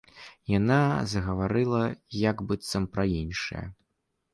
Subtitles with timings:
[0.51, 0.77] Яна
[1.13, 1.85] загаварыла
[2.29, 3.67] як быццам пра іншае.